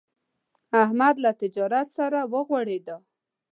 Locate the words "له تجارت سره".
1.23-2.19